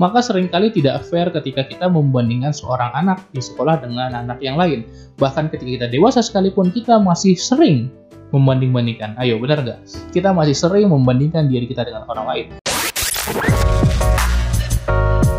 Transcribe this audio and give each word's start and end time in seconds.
maka 0.00 0.24
sering 0.24 0.48
kali 0.48 0.72
tidak 0.72 1.04
fair 1.04 1.28
ketika 1.28 1.60
kita 1.68 1.84
membandingkan 1.84 2.56
seorang 2.56 2.88
anak 2.96 3.20
di 3.36 3.44
sekolah 3.44 3.84
dengan 3.84 4.16
anak 4.16 4.40
yang 4.40 4.56
lain. 4.56 4.88
Bahkan 5.20 5.52
ketika 5.52 5.84
kita 5.84 5.86
dewasa 5.92 6.24
sekalipun 6.24 6.72
kita 6.72 6.96
masih 6.96 7.36
sering 7.36 7.92
membanding-bandingkan. 8.32 9.12
Ayo, 9.20 9.36
benar 9.36 9.60
nggak? 9.60 9.84
Kita 10.16 10.32
masih 10.32 10.56
sering 10.56 10.88
membandingkan 10.88 11.52
diri 11.52 11.68
kita 11.68 11.84
dengan 11.84 12.08
orang 12.08 12.26
lain. 12.32 12.46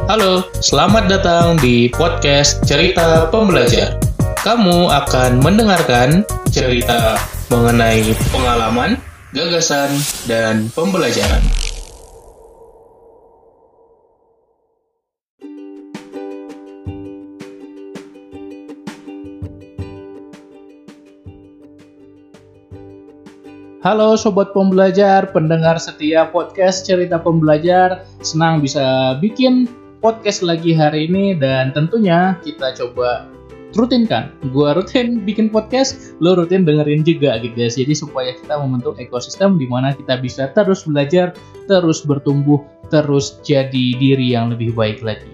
Halo, 0.06 0.46
selamat 0.62 1.10
datang 1.10 1.58
di 1.58 1.90
podcast 1.90 2.62
Cerita 2.62 3.34
Pembelajar. 3.34 3.98
Kamu 4.46 4.94
akan 4.94 5.42
mendengarkan 5.42 6.22
cerita 6.54 7.18
mengenai 7.50 8.14
pengalaman, 8.30 9.02
gagasan, 9.34 9.90
dan 10.30 10.70
pembelajaran. 10.78 11.71
Halo 23.82 24.14
Sobat 24.14 24.54
Pembelajar, 24.54 25.34
pendengar 25.34 25.82
setia 25.82 26.30
podcast 26.30 26.86
Cerita 26.86 27.18
Pembelajar. 27.18 28.06
Senang 28.22 28.62
bisa 28.62 29.18
bikin 29.18 29.66
podcast 30.06 30.46
lagi 30.46 30.70
hari 30.70 31.10
ini 31.10 31.34
dan 31.34 31.74
tentunya 31.74 32.38
kita 32.46 32.78
coba 32.78 33.26
rutinkan. 33.74 34.38
Gua 34.54 34.78
rutin 34.78 35.26
bikin 35.26 35.50
podcast, 35.50 36.14
lo 36.22 36.38
rutin 36.38 36.62
dengerin 36.62 37.02
juga 37.02 37.42
gitu 37.42 37.58
guys. 37.58 37.74
Jadi 37.74 37.98
supaya 37.98 38.38
kita 38.38 38.54
membentuk 38.62 39.02
ekosistem 39.02 39.58
di 39.58 39.66
mana 39.66 39.98
kita 39.98 40.22
bisa 40.22 40.54
terus 40.54 40.86
belajar, 40.86 41.34
terus 41.66 42.06
bertumbuh, 42.06 42.62
terus 42.94 43.42
jadi 43.42 43.98
diri 43.98 44.38
yang 44.38 44.54
lebih 44.54 44.78
baik 44.78 45.02
lagi. 45.02 45.34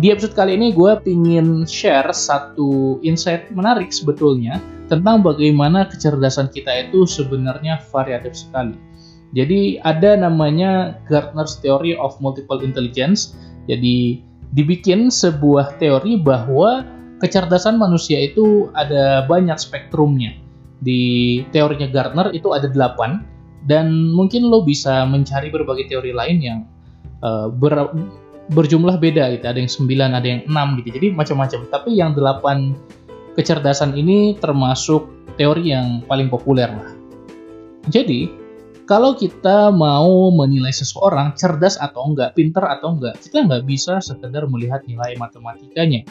Di 0.00 0.08
episode 0.08 0.32
kali 0.32 0.56
ini 0.56 0.72
gue 0.72 0.92
pingin 1.04 1.68
share 1.68 2.08
satu 2.16 2.96
insight 3.04 3.52
menarik 3.52 3.92
sebetulnya 3.92 4.56
tentang 4.86 5.24
bagaimana 5.24 5.88
kecerdasan 5.88 6.52
kita 6.52 6.88
itu 6.88 7.08
sebenarnya 7.08 7.80
variatif 7.88 8.36
sekali. 8.36 8.76
Jadi 9.34 9.82
ada 9.82 10.14
namanya 10.14 11.00
Gartner's 11.10 11.58
Theory 11.58 11.98
of 11.98 12.14
Multiple 12.22 12.62
Intelligence. 12.62 13.34
Jadi 13.66 14.22
dibikin 14.54 15.10
sebuah 15.10 15.80
teori 15.82 16.22
bahwa 16.22 16.86
kecerdasan 17.18 17.74
manusia 17.80 18.22
itu 18.22 18.70
ada 18.78 19.26
banyak 19.26 19.58
spektrumnya. 19.58 20.38
Di 20.78 21.42
teorinya 21.50 21.90
Gartner 21.90 22.30
itu 22.30 22.54
ada 22.54 22.70
delapan 22.70 23.26
dan 23.66 24.12
mungkin 24.12 24.46
lo 24.46 24.62
bisa 24.62 25.02
mencari 25.08 25.50
berbagai 25.50 25.90
teori 25.90 26.12
lain 26.12 26.38
yang 26.38 26.58
uh, 27.24 27.50
ber, 27.50 27.90
berjumlah 28.52 29.00
beda 29.00 29.34
gitu. 29.34 29.44
Ada 29.48 29.58
yang 29.58 29.72
sembilan, 29.72 30.10
ada 30.14 30.26
yang 30.28 30.42
enam 30.46 30.78
gitu. 30.78 30.94
Jadi 30.94 31.10
macam-macam. 31.10 31.58
Tapi 31.72 31.90
yang 31.96 32.12
delapan 32.12 32.76
kecerdasan 33.34 33.94
ini 33.94 34.38
termasuk 34.38 35.06
teori 35.38 35.74
yang 35.74 36.02
paling 36.06 36.30
populer 36.30 36.70
lah. 36.70 36.90
Jadi, 37.90 38.30
kalau 38.88 39.12
kita 39.12 39.68
mau 39.74 40.32
menilai 40.32 40.72
seseorang 40.72 41.36
cerdas 41.36 41.76
atau 41.76 42.14
enggak, 42.14 42.32
pinter 42.38 42.64
atau 42.64 42.96
enggak, 42.96 43.18
kita 43.20 43.44
nggak 43.44 43.64
bisa 43.68 44.00
sekedar 44.00 44.48
melihat 44.48 44.80
nilai 44.88 45.18
matematikanya. 45.20 46.06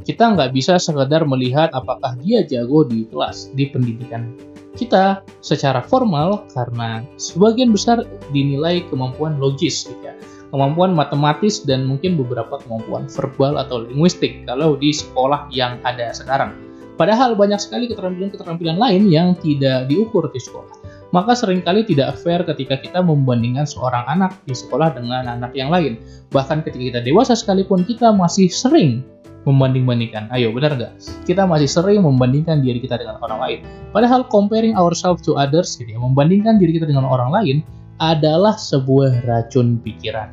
Kita 0.00 0.32
nggak 0.32 0.56
bisa 0.56 0.80
sekedar 0.80 1.28
melihat 1.28 1.68
apakah 1.76 2.16
dia 2.24 2.40
jago 2.46 2.88
di 2.88 3.04
kelas, 3.04 3.52
di 3.52 3.68
pendidikan 3.68 4.32
kita 4.78 5.26
secara 5.42 5.82
formal 5.82 6.46
karena 6.54 7.02
sebagian 7.18 7.74
besar 7.74 8.06
dinilai 8.30 8.86
kemampuan 8.88 9.36
logis 9.42 9.84
gitu 9.84 9.98
ya 10.00 10.14
kemampuan 10.50 10.92
matematis 10.92 11.62
dan 11.62 11.86
mungkin 11.86 12.18
beberapa 12.18 12.58
kemampuan 12.62 13.06
verbal 13.06 13.56
atau 13.58 13.86
linguistik 13.86 14.44
kalau 14.44 14.74
di 14.74 14.90
sekolah 14.90 15.46
yang 15.54 15.78
ada 15.86 16.10
sekarang. 16.10 16.54
Padahal 17.00 17.32
banyak 17.32 17.56
sekali 17.56 17.88
keterampilan-keterampilan 17.88 18.76
lain 18.76 19.08
yang 19.08 19.32
tidak 19.40 19.88
diukur 19.88 20.28
di 20.28 20.36
sekolah. 20.36 20.68
Maka 21.10 21.34
sering 21.34 21.64
kali 21.64 21.82
tidak 21.82 22.20
fair 22.20 22.44
ketika 22.44 22.78
kita 22.78 23.00
membandingkan 23.02 23.66
seorang 23.66 24.04
anak 24.06 24.36
di 24.46 24.54
sekolah 24.54 24.94
dengan 24.94 25.26
anak 25.26 25.56
yang 25.56 25.72
lain. 25.72 25.98
Bahkan 26.30 26.62
ketika 26.62 26.84
kita 26.92 27.00
dewasa 27.02 27.34
sekalipun 27.34 27.82
kita 27.82 28.12
masih 28.14 28.52
sering 28.52 29.02
membanding-bandingkan. 29.48 30.28
Ayo, 30.30 30.52
benar 30.52 30.76
nggak? 30.76 30.92
Kita 31.24 31.48
masih 31.48 31.66
sering 31.66 32.04
membandingkan 32.04 32.60
diri 32.60 32.78
kita 32.78 33.00
dengan 33.00 33.16
orang 33.24 33.40
lain. 33.40 33.58
Padahal 33.90 34.28
comparing 34.28 34.76
ourselves 34.76 35.24
to 35.24 35.34
others, 35.40 35.80
gitu 35.80 35.88
ya, 35.88 35.98
membandingkan 35.98 36.60
diri 36.60 36.76
kita 36.76 36.84
dengan 36.84 37.08
orang 37.08 37.32
lain 37.32 37.64
adalah 38.00 38.56
sebuah 38.56 39.28
racun 39.28 39.76
pikiran 39.84 40.32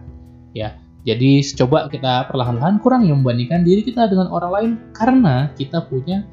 ya. 0.56 0.74
Jadi 1.08 1.40
coba 1.56 1.88
kita 1.88 2.28
perlahan-lahan 2.28 2.84
kurang 2.84 3.08
membandingkan 3.08 3.64
diri 3.64 3.84
kita 3.84 4.12
dengan 4.12 4.28
orang 4.28 4.52
lain 4.52 4.72
karena 4.92 5.52
kita 5.56 5.84
punya 5.88 6.28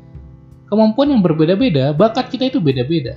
kemampuan 0.66 1.14
yang 1.14 1.22
berbeda-beda, 1.22 1.94
bakat 1.94 2.30
kita 2.30 2.50
itu 2.50 2.58
beda-beda. 2.58 3.14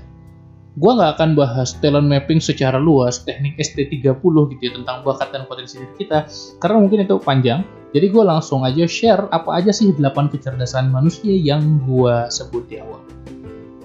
Gua 0.77 0.93
nggak 0.93 1.11
akan 1.17 1.29
bahas 1.33 1.73
talent 1.81 2.05
mapping 2.05 2.37
secara 2.37 2.77
luas, 2.77 3.25
teknik 3.25 3.57
ST30 3.57 4.21
gitu 4.53 4.61
ya, 4.61 4.71
tentang 4.77 5.01
bakat 5.01 5.33
dan 5.33 5.49
potensi 5.49 5.81
diri 5.81 5.93
kita, 5.97 6.29
karena 6.61 6.77
mungkin 6.77 7.01
itu 7.09 7.17
panjang. 7.17 7.65
Jadi 7.95 8.13
gue 8.13 8.19
langsung 8.19 8.61
aja 8.61 8.83
share 8.85 9.25
apa 9.31 9.57
aja 9.57 9.73
sih 9.73 9.95
8 9.95 10.29
kecerdasan 10.29 10.93
manusia 10.93 11.33
yang 11.33 11.81
gue 11.87 12.15
sebut 12.29 12.69
di 12.69 12.77
awal. 12.77 13.01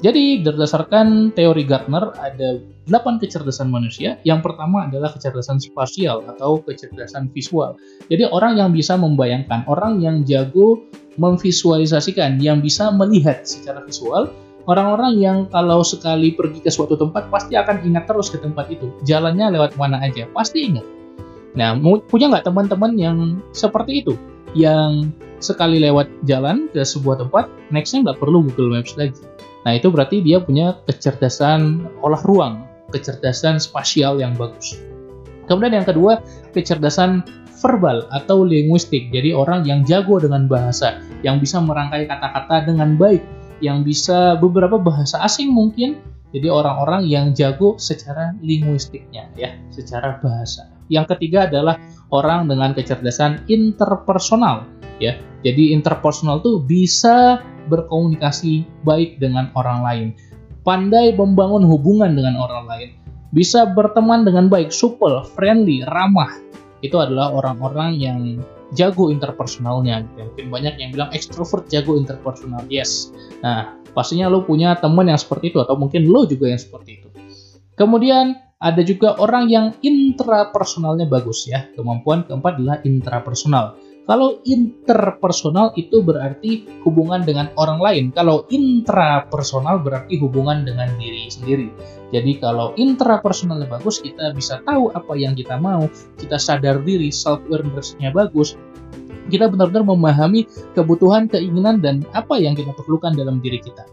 Jadi 0.02 0.42
berdasarkan 0.42 1.30
teori 1.30 1.62
Gartner 1.62 2.10
ada 2.18 2.58
8 2.90 3.22
kecerdasan 3.22 3.70
manusia. 3.70 4.18
Yang 4.26 4.50
pertama 4.50 4.90
adalah 4.90 5.14
kecerdasan 5.14 5.62
spasial 5.62 6.26
atau 6.26 6.58
kecerdasan 6.58 7.30
visual. 7.30 7.78
Jadi 8.10 8.26
orang 8.26 8.58
yang 8.58 8.74
bisa 8.74 8.98
membayangkan, 8.98 9.62
orang 9.70 10.02
yang 10.02 10.26
jago 10.26 10.82
memvisualisasikan, 11.22 12.42
yang 12.42 12.58
bisa 12.58 12.90
melihat 12.90 13.46
secara 13.46 13.86
visual, 13.86 14.26
orang-orang 14.66 15.22
yang 15.22 15.38
kalau 15.54 15.86
sekali 15.86 16.34
pergi 16.34 16.66
ke 16.66 16.70
suatu 16.74 16.98
tempat 16.98 17.30
pasti 17.30 17.54
akan 17.54 17.86
ingat 17.86 18.10
terus 18.10 18.26
ke 18.26 18.42
tempat 18.42 18.74
itu. 18.74 18.90
Jalannya 19.06 19.54
lewat 19.54 19.78
mana 19.78 20.02
aja, 20.02 20.26
pasti 20.34 20.66
ingat. 20.66 20.86
Nah, 21.54 21.78
punya 22.10 22.26
nggak 22.26 22.50
teman-teman 22.50 22.98
yang 22.98 23.19
seperti 23.54 24.02
itu? 24.02 24.19
Yang 24.58 25.14
sekali 25.38 25.78
lewat 25.78 26.10
jalan 26.26 26.66
ke 26.74 26.82
sebuah 26.82 27.22
tempat, 27.22 27.46
nextnya 27.70 28.10
nggak 28.10 28.19
perlu 28.19 28.42
Google 28.50 28.74
Maps 28.74 28.98
lagi 28.98 29.22
Nah, 29.62 29.72
itu 29.78 29.88
berarti 29.88 30.22
dia 30.22 30.42
punya 30.42 30.78
kecerdasan 30.90 31.86
olah 32.02 32.22
ruang, 32.26 32.66
kecerdasan 32.90 33.62
spasial 33.62 34.18
yang 34.18 34.34
bagus. 34.34 34.78
Kemudian 35.46 35.82
yang 35.82 35.86
kedua, 35.86 36.22
kecerdasan 36.50 37.22
verbal 37.62 38.10
atau 38.10 38.42
linguistik. 38.42 39.14
Jadi 39.14 39.30
orang 39.30 39.62
yang 39.62 39.86
jago 39.86 40.18
dengan 40.18 40.50
bahasa, 40.50 40.98
yang 41.22 41.38
bisa 41.38 41.62
merangkai 41.62 42.10
kata-kata 42.10 42.66
dengan 42.66 42.98
baik, 42.98 43.22
yang 43.62 43.86
bisa 43.86 44.34
beberapa 44.42 44.76
bahasa 44.82 45.22
asing 45.22 45.54
mungkin. 45.54 46.02
Jadi 46.32 46.48
orang-orang 46.48 47.04
yang 47.06 47.36
jago 47.36 47.76
secara 47.76 48.32
linguistiknya 48.40 49.28
ya, 49.36 49.52
secara 49.68 50.16
bahasa. 50.24 50.64
Yang 50.91 51.16
ketiga 51.16 51.47
adalah 51.50 51.78
orang 52.10 52.50
dengan 52.50 52.75
kecerdasan 52.75 53.47
interpersonal 53.47 54.66
ya. 55.03 55.19
Jadi 55.43 55.75
interpersonal 55.75 56.38
tuh 56.38 56.62
bisa 56.62 57.43
berkomunikasi 57.66 58.66
baik 58.87 59.19
dengan 59.19 59.50
orang 59.59 59.82
lain, 59.82 60.09
pandai 60.62 61.15
membangun 61.15 61.66
hubungan 61.66 62.15
dengan 62.15 62.38
orang 62.38 62.66
lain, 62.70 62.91
bisa 63.34 63.66
berteman 63.66 64.22
dengan 64.22 64.47
baik, 64.47 64.70
supel, 64.70 65.26
friendly, 65.34 65.82
ramah. 65.91 66.31
Itu 66.82 66.99
adalah 66.99 67.31
orang-orang 67.34 67.99
yang 67.99 68.19
jago 68.75 69.10
interpersonalnya. 69.10 70.06
Mungkin 70.19 70.50
banyak 70.50 70.75
yang 70.78 70.91
bilang 70.94 71.10
ekstrovert 71.14 71.70
jago 71.70 71.94
interpersonal. 71.94 72.66
Yes. 72.66 73.14
Nah, 73.43 73.78
pastinya 73.94 74.26
lo 74.26 74.43
punya 74.43 74.75
teman 74.78 75.06
yang 75.06 75.19
seperti 75.19 75.54
itu 75.54 75.59
atau 75.62 75.78
mungkin 75.78 76.06
lo 76.10 76.26
juga 76.26 76.50
yang 76.50 76.59
seperti 76.59 77.03
itu. 77.03 77.09
Kemudian 77.78 78.34
ada 78.62 78.80
juga 78.86 79.18
orang 79.18 79.50
yang 79.50 79.66
intrapersonalnya 79.82 81.10
bagus 81.10 81.50
ya. 81.50 81.66
Kemampuan 81.74 82.22
keempat 82.22 82.62
adalah 82.62 82.78
intrapersonal. 82.86 83.74
Kalau 84.02 84.42
interpersonal 84.42 85.75
itu 85.78 86.02
berarti 86.02 86.66
hubungan 86.82 87.22
dengan 87.22 87.50
orang 87.54 87.78
lain. 87.78 88.04
Kalau 88.10 88.46
intrapersonal 88.50 89.78
berarti 89.82 90.19
hubungan 90.19 90.66
dengan 90.66 90.90
diri 90.98 91.31
sendiri. 91.31 91.70
Jadi 92.10 92.38
kalau 92.42 92.75
intrapersonalnya 92.75 93.70
bagus, 93.70 94.02
kita 94.02 94.34
bisa 94.34 94.58
tahu 94.66 94.90
apa 94.94 95.14
yang 95.14 95.38
kita 95.38 95.54
mau, 95.58 95.87
kita 96.19 96.34
sadar 96.38 96.82
diri, 96.82 97.14
self 97.14 97.42
awareness-nya 97.46 98.10
bagus, 98.10 98.58
kita 99.31 99.46
benar-benar 99.46 99.87
memahami 99.87 100.50
kebutuhan, 100.75 101.31
keinginan, 101.31 101.78
dan 101.78 102.02
apa 102.10 102.42
yang 102.42 102.58
kita 102.58 102.75
perlukan 102.75 103.14
dalam 103.14 103.38
diri 103.38 103.62
kita. 103.62 103.87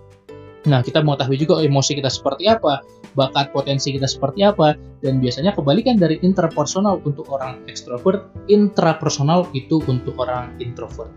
Nah, 0.68 0.82
kita 0.84 1.06
mengetahui 1.06 1.38
juga 1.40 1.62
emosi 1.62 1.96
kita 1.96 2.12
seperti 2.12 2.50
apa, 2.50 2.84
bakat 3.16 3.54
potensi 3.54 3.96
kita 3.96 4.06
seperti 4.10 4.46
apa, 4.46 4.78
dan 5.06 5.24
biasanya 5.24 5.56
kebalikan 5.56 5.96
dari 5.96 6.20
interpersonal 6.22 7.02
untuk 7.08 7.30
orang 7.32 7.62
ekstrovert, 7.70 8.30
intrapersonal 8.52 9.48
itu 9.56 9.80
untuk 9.88 10.18
orang 10.20 10.54
introvert. 10.60 11.10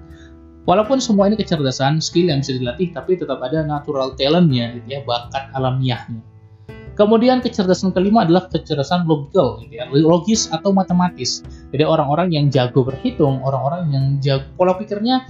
Walaupun 0.63 1.03
semua 1.03 1.27
ini 1.27 1.35
kecerdasan, 1.35 1.99
skill 1.99 2.31
yang 2.31 2.39
bisa 2.39 2.55
dilatih, 2.55 2.95
tapi 2.95 3.19
tetap 3.19 3.43
ada 3.43 3.67
natural 3.67 4.15
talentnya, 4.15 4.79
gitu 4.79 4.89
ya, 4.95 5.01
bakat 5.03 5.51
alamiahnya. 5.59 6.23
Kemudian 6.93 7.41
kecerdasan 7.41 7.91
kelima 7.97 8.23
adalah 8.23 8.47
kecerdasan 8.47 9.09
logical, 9.09 9.59
gitu 9.65 9.81
ya, 9.81 9.89
logis 9.91 10.47
atau 10.53 10.71
matematis. 10.71 11.43
Jadi 11.75 11.83
orang-orang 11.83 12.31
yang 12.31 12.47
jago 12.53 12.85
berhitung, 12.87 13.43
orang-orang 13.43 13.91
yang 13.91 14.05
jago 14.23 14.47
pola 14.55 14.77
pikirnya 14.79 15.25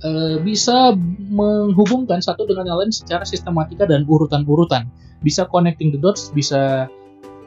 e, 0.00 0.10
bisa 0.40 0.96
menghubungkan 1.30 2.20
satu 2.24 2.48
dengan 2.48 2.68
yang 2.72 2.78
lain 2.80 2.92
secara 2.92 3.22
sistematika 3.24 3.84
dan 3.84 4.04
urutan-urutan. 4.08 4.88
Bisa 5.20 5.44
connecting 5.48 5.92
the 5.92 6.00
dots, 6.00 6.32
bisa 6.32 6.88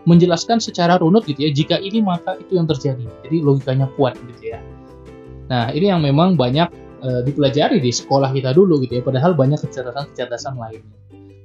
menjelaskan 0.05 0.61
secara 0.61 0.99
runut 1.01 1.25
gitu 1.25 1.49
ya. 1.49 1.51
Jika 1.51 1.81
ini 1.81 2.03
maka 2.03 2.37
itu 2.37 2.57
yang 2.59 2.69
terjadi. 2.69 3.05
Jadi 3.25 3.37
logikanya 3.41 3.89
kuat 3.97 4.17
gitu 4.19 4.53
ya. 4.53 4.59
Nah 5.49 5.73
ini 5.73 5.89
yang 5.89 6.05
memang 6.05 6.37
banyak 6.37 6.69
e, 7.01 7.09
dipelajari 7.25 7.81
di 7.81 7.89
sekolah 7.89 8.29
kita 8.31 8.53
dulu 8.53 8.81
gitu 8.85 8.99
ya. 8.99 9.03
Padahal 9.03 9.33
banyak 9.33 9.59
kecerdasan-kecerdasan 9.63 10.55
lainnya. 10.59 10.97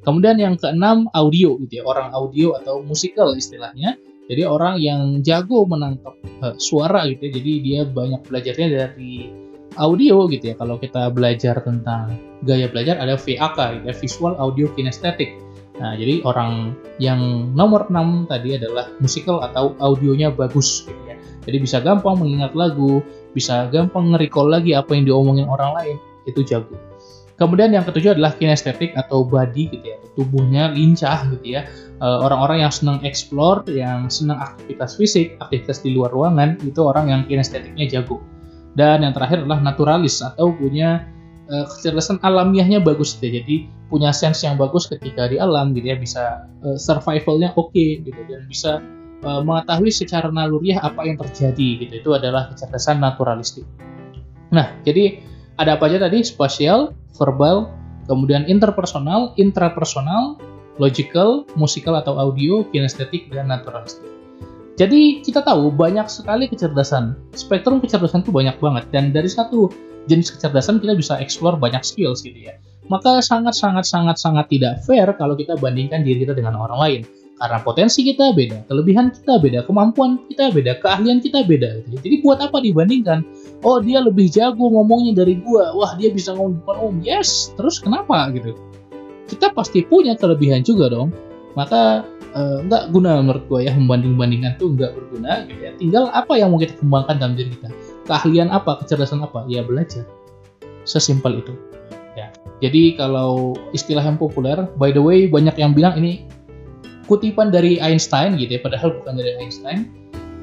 Kemudian 0.04 0.40
yang 0.40 0.54
keenam 0.56 1.08
audio 1.12 1.56
gitu 1.64 1.80
ya. 1.80 1.84
Orang 1.84 2.12
audio 2.12 2.56
atau 2.56 2.80
musikal 2.84 3.32
istilahnya. 3.34 3.96
Jadi 4.28 4.44
orang 4.44 4.76
yang 4.76 5.24
jago 5.24 5.64
menangkap 5.64 6.12
uh, 6.44 6.52
suara 6.60 7.08
gitu 7.08 7.28
ya. 7.28 7.32
Jadi 7.40 7.52
dia 7.64 7.80
banyak 7.88 8.28
belajarnya 8.28 8.68
dari 8.68 9.47
audio 9.76 10.24
gitu 10.30 10.52
ya. 10.52 10.54
Kalau 10.56 10.80
kita 10.80 11.12
belajar 11.12 11.60
tentang 11.60 12.16
gaya 12.46 12.70
belajar 12.70 12.96
ada 12.96 13.18
VAK 13.18 13.84
ya. 13.84 13.92
Visual 13.92 14.38
Audio 14.40 14.72
Kinesthetic 14.72 15.48
Nah, 15.78 15.94
jadi 15.94 16.20
orang 16.26 16.74
yang 16.98 17.54
nomor 17.54 17.86
6 17.86 18.26
tadi 18.26 18.58
adalah 18.58 18.90
musikal 18.98 19.38
atau 19.46 19.78
audionya 19.78 20.34
bagus 20.34 20.82
gitu 20.84 21.02
ya. 21.06 21.14
Jadi 21.46 21.56
bisa 21.62 21.78
gampang 21.78 22.18
mengingat 22.18 22.52
lagu, 22.58 23.00
bisa 23.32 23.70
gampang 23.70 24.10
nge-recall 24.12 24.50
lagi 24.50 24.74
apa 24.74 24.98
yang 24.98 25.06
diomongin 25.06 25.46
orang 25.46 25.72
lain, 25.78 25.96
itu 26.26 26.42
jago. 26.42 26.74
Kemudian 27.38 27.70
yang 27.70 27.86
ketujuh 27.86 28.18
adalah 28.18 28.34
kinestetik 28.34 28.98
atau 28.98 29.22
body 29.22 29.70
gitu 29.70 29.86
ya, 29.86 29.98
tubuhnya 30.18 30.74
lincah 30.74 31.30
gitu 31.38 31.54
ya. 31.54 31.70
Eh, 32.02 32.18
orang-orang 32.26 32.66
yang 32.66 32.74
senang 32.74 32.98
explore, 33.06 33.62
yang 33.70 34.10
senang 34.10 34.42
aktivitas 34.42 34.98
fisik, 34.98 35.38
aktivitas 35.38 35.78
di 35.86 35.94
luar 35.94 36.10
ruangan, 36.10 36.58
itu 36.66 36.82
orang 36.82 37.14
yang 37.14 37.22
kinestetiknya 37.30 37.86
jago. 37.86 38.18
Dan 38.76 39.06
yang 39.06 39.14
terakhir 39.16 39.44
adalah 39.44 39.60
naturalis 39.64 40.20
atau 40.20 40.52
punya 40.52 41.08
uh, 41.48 41.64
kecerdasan 41.66 42.20
alamiahnya 42.20 42.82
bagus 42.84 43.16
gitu. 43.16 43.28
Ya. 43.28 43.32
Jadi 43.42 43.56
punya 43.88 44.12
sense 44.12 44.44
yang 44.44 44.60
bagus 44.60 44.84
ketika 44.84 45.26
di 45.32 45.40
alam 45.40 45.72
gitu 45.72 45.88
ya 45.88 45.96
bisa 45.96 46.44
uh, 46.62 46.76
survivalnya 46.76 47.56
oke 47.56 47.72
okay, 47.72 48.04
gitu 48.04 48.20
dan 48.28 48.44
bisa 48.44 48.84
uh, 49.24 49.40
mengetahui 49.40 49.88
secara 49.88 50.28
naluriah 50.28 50.78
apa 50.84 51.08
yang 51.08 51.16
terjadi 51.16 51.88
gitu. 51.88 51.92
Itu 52.04 52.10
adalah 52.14 52.52
kecerdasan 52.52 53.00
naturalistik. 53.00 53.64
Nah, 54.52 54.72
jadi 54.84 55.20
ada 55.58 55.76
apa 55.76 55.90
aja 55.90 55.98
tadi? 56.06 56.22
Spasial, 56.22 56.94
verbal, 57.18 57.68
kemudian 58.06 58.46
interpersonal, 58.46 59.34
intrapersonal, 59.36 60.38
logical, 60.78 61.44
musikal 61.58 61.98
atau 61.98 62.16
audio, 62.16 62.64
kinestetik, 62.70 63.28
dan 63.34 63.50
naturalistik. 63.50 64.17
Jadi 64.78 65.26
kita 65.26 65.42
tahu 65.42 65.74
banyak 65.74 66.06
sekali 66.06 66.46
kecerdasan. 66.46 67.18
Spektrum 67.34 67.82
kecerdasan 67.82 68.22
itu 68.22 68.30
banyak 68.30 68.62
banget 68.62 68.86
dan 68.94 69.10
dari 69.10 69.26
satu 69.26 69.66
jenis 70.06 70.30
kecerdasan 70.38 70.78
kita 70.78 70.94
bisa 70.94 71.18
explore 71.18 71.58
banyak 71.58 71.82
skills 71.82 72.22
gitu 72.22 72.46
ya. 72.46 72.54
Maka 72.86 73.18
sangat 73.18 73.58
sangat 73.58 73.90
sangat 73.90 74.22
sangat 74.22 74.46
tidak 74.46 74.78
fair 74.86 75.10
kalau 75.18 75.34
kita 75.34 75.58
bandingkan 75.58 76.06
diri 76.06 76.22
kita 76.22 76.38
dengan 76.38 76.54
orang 76.54 76.78
lain. 76.78 77.00
Karena 77.38 77.58
potensi 77.62 78.02
kita 78.02 78.34
beda, 78.34 78.66
kelebihan 78.66 79.14
kita 79.14 79.38
beda, 79.38 79.62
kemampuan 79.62 80.18
kita 80.26 80.50
beda, 80.50 80.82
keahlian 80.82 81.22
kita 81.22 81.46
beda. 81.46 81.86
Gitu. 81.86 81.94
Ya. 81.94 81.98
Jadi 82.02 82.16
buat 82.22 82.38
apa 82.42 82.58
dibandingkan? 82.58 83.22
Oh 83.62 83.78
dia 83.78 84.02
lebih 84.02 84.26
jago 84.30 84.70
ngomongnya 84.74 85.22
dari 85.22 85.38
gua, 85.42 85.74
wah 85.74 85.94
dia 85.94 86.10
bisa 86.10 86.34
ngomong 86.34 86.62
depan 86.62 86.76
umum. 86.82 86.98
Yes, 87.02 87.50
terus 87.54 87.78
kenapa 87.78 88.30
gitu? 88.34 88.58
Kita 89.26 89.54
pasti 89.54 89.82
punya 89.86 90.18
kelebihan 90.18 90.62
juga 90.62 90.90
dong. 90.90 91.10
Maka 91.56 92.04
uh, 92.36 92.58
nggak 92.66 92.92
guna 92.92 93.24
menurut 93.24 93.44
gue 93.48 93.60
ya 93.68 93.72
membanding-bandingkan 93.76 94.60
tuh 94.60 94.74
nggak 94.76 94.92
berguna 94.94 95.48
gitu 95.48 95.60
ya. 95.62 95.70
Tinggal 95.80 96.04
apa 96.12 96.36
yang 96.36 96.52
mau 96.52 96.60
kita 96.60 96.76
kembangkan 96.80 97.16
dalam 97.20 97.34
diri 97.36 97.52
kita 97.54 97.68
keahlian 98.08 98.48
apa, 98.48 98.80
kecerdasan 98.82 99.20
apa? 99.20 99.44
Ya 99.46 99.60
belajar. 99.64 100.08
Sesimpel 100.88 101.44
itu. 101.44 101.52
Ya. 102.16 102.32
Jadi 102.64 102.96
kalau 102.96 103.54
istilah 103.76 104.02
yang 104.02 104.18
populer, 104.18 104.66
by 104.80 104.90
the 104.90 104.98
way 104.98 105.28
banyak 105.28 105.54
yang 105.60 105.76
bilang 105.76 106.00
ini 106.00 106.26
kutipan 107.06 107.52
dari 107.52 107.78
Einstein 107.78 108.36
gitu 108.40 108.58
ya, 108.58 108.60
padahal 108.64 108.96
bukan 109.00 109.20
dari 109.20 109.36
Einstein. 109.38 109.92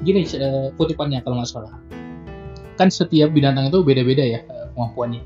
Gini 0.06 0.24
uh, 0.38 0.70
kutipannya 0.78 1.20
kalau 1.26 1.42
nggak 1.42 1.50
salah. 1.50 1.74
Kan 2.76 2.92
setiap 2.92 3.32
binatang 3.32 3.72
itu 3.72 3.82
beda-beda 3.82 4.24
ya 4.24 4.40
uh, 4.48 4.70
kemampuannya. 4.76 5.24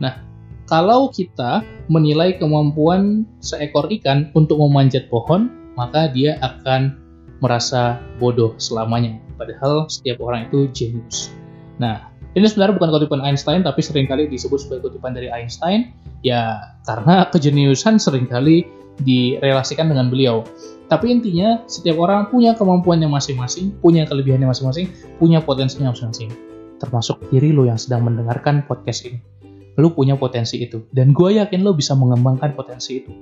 Nah, 0.00 0.29
kalau 0.70 1.10
kita 1.10 1.66
menilai 1.90 2.38
kemampuan 2.38 3.26
seekor 3.42 3.90
ikan 4.00 4.30
untuk 4.38 4.62
memanjat 4.62 5.10
pohon, 5.10 5.50
maka 5.74 6.06
dia 6.14 6.38
akan 6.38 6.94
merasa 7.42 7.98
bodoh 8.22 8.54
selamanya. 8.62 9.18
Padahal 9.34 9.90
setiap 9.90 10.22
orang 10.22 10.46
itu 10.46 10.70
jenius. 10.70 11.34
Nah, 11.82 12.14
ini 12.38 12.46
sebenarnya 12.46 12.78
bukan 12.78 12.90
kutipan 12.94 13.20
Einstein, 13.26 13.66
tapi 13.66 13.82
sering 13.82 14.06
kali 14.06 14.30
disebut 14.30 14.62
sebagai 14.62 14.86
kutipan 14.94 15.10
dari 15.10 15.26
Einstein, 15.26 15.90
ya 16.22 16.62
karena 16.86 17.26
kejeniusan 17.34 17.98
sering 17.98 18.30
kali 18.30 18.62
direlasikan 19.02 19.90
dengan 19.90 20.06
beliau. 20.06 20.46
Tapi 20.86 21.10
intinya, 21.10 21.66
setiap 21.66 21.98
orang 21.98 22.30
punya 22.30 22.54
kemampuannya 22.54 23.10
masing-masing, 23.10 23.74
punya 23.82 24.06
kelebihannya 24.06 24.46
masing-masing, 24.46 24.86
punya 25.18 25.42
potensinya 25.42 25.90
masing-masing. 25.90 26.30
Termasuk 26.78 27.18
diri 27.34 27.50
lo 27.50 27.66
yang 27.66 27.78
sedang 27.78 28.06
mendengarkan 28.06 28.62
podcast 28.66 29.06
ini. 29.10 29.39
Lo 29.80 29.96
punya 29.96 30.14
potensi 30.20 30.60
itu. 30.60 30.84
Dan 30.92 31.16
gue 31.16 31.40
yakin 31.40 31.64
lo 31.64 31.72
bisa 31.72 31.96
mengembangkan 31.96 32.52
potensi 32.52 33.00
itu. 33.00 33.12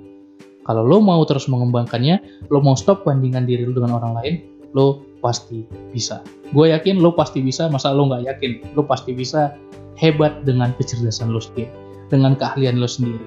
Kalau 0.67 0.83
lo 0.85 0.99
mau 1.01 1.23
terus 1.25 1.47
mengembangkannya, 1.47 2.45
lo 2.51 2.59
mau 2.61 2.75
stop 2.75 3.07
bandingkan 3.07 3.47
diri 3.47 3.65
lo 3.65 3.73
dengan 3.73 3.97
orang 3.97 4.13
lain, 4.19 4.35
lo 4.75 5.01
pasti 5.23 5.65
bisa. 5.95 6.21
Gue 6.53 6.75
yakin 6.75 7.01
lo 7.01 7.15
pasti 7.17 7.41
bisa, 7.41 7.71
masa 7.73 7.95
lo 7.95 8.11
nggak 8.11 8.27
yakin? 8.27 8.53
Lo 8.77 8.85
pasti 8.85 9.17
bisa 9.17 9.57
hebat 9.97 10.45
dengan 10.45 10.77
kecerdasan 10.77 11.33
lo 11.33 11.41
sendiri, 11.41 11.73
dengan 12.13 12.37
keahlian 12.37 12.77
lo 12.77 12.91
sendiri. 12.91 13.23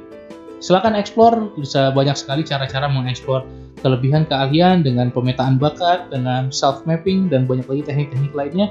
Silahkan 0.61 0.93
explore, 0.93 1.49
bisa 1.57 1.89
banyak 1.89 2.13
sekali 2.13 2.45
cara-cara 2.45 2.85
mengeksplor 2.85 3.41
kelebihan 3.81 4.29
keahlian 4.29 4.85
dengan 4.85 5.09
pemetaan 5.09 5.57
bakat, 5.57 6.13
dengan 6.13 6.53
self 6.53 6.85
mapping 6.85 7.33
dan 7.33 7.49
banyak 7.49 7.65
lagi 7.65 7.81
teknik-teknik 7.89 8.33
lainnya. 8.37 8.67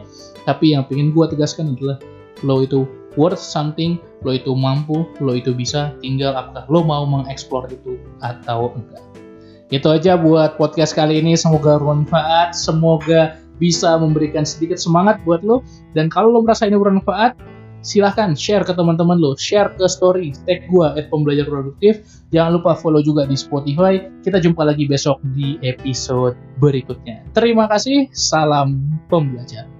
Tapi 0.46 0.78
yang 0.78 0.86
pengen 0.86 1.10
gue 1.10 1.26
tegaskan 1.26 1.74
adalah 1.74 1.98
lo 2.46 2.62
itu 2.62 2.86
worth 3.18 3.42
something, 3.42 3.98
lo 4.22 4.36
itu 4.36 4.52
mampu, 4.54 5.06
lo 5.18 5.32
itu 5.34 5.50
bisa, 5.54 5.94
tinggal 6.04 6.36
apakah 6.36 6.66
lo 6.70 6.84
mau 6.84 7.02
mengeksplor 7.08 7.70
itu 7.70 7.98
atau 8.22 8.74
enggak. 8.76 9.02
Itu 9.70 9.86
aja 9.86 10.18
buat 10.18 10.58
podcast 10.58 10.98
kali 10.98 11.22
ini. 11.22 11.38
Semoga 11.38 11.78
bermanfaat. 11.78 12.58
Semoga 12.58 13.38
bisa 13.62 13.94
memberikan 14.02 14.42
sedikit 14.42 14.82
semangat 14.82 15.22
buat 15.22 15.46
lo. 15.46 15.62
Dan 15.94 16.10
kalau 16.10 16.34
lo 16.34 16.42
merasa 16.42 16.66
ini 16.66 16.74
bermanfaat, 16.74 17.38
silahkan 17.78 18.34
share 18.34 18.66
ke 18.66 18.74
teman-teman 18.74 19.22
lo. 19.22 19.38
Share 19.38 19.70
ke 19.78 19.86
story. 19.86 20.34
Tag 20.42 20.66
gue 20.66 20.86
at 20.98 21.06
pembelajar 21.06 21.46
produktif. 21.46 22.02
Jangan 22.34 22.58
lupa 22.58 22.74
follow 22.74 22.98
juga 22.98 23.30
di 23.30 23.38
Spotify. 23.38 24.02
Kita 24.26 24.42
jumpa 24.42 24.66
lagi 24.66 24.90
besok 24.90 25.22
di 25.38 25.54
episode 25.62 26.34
berikutnya. 26.58 27.22
Terima 27.30 27.70
kasih. 27.70 28.10
Salam 28.10 28.98
pembelajar. 29.06 29.79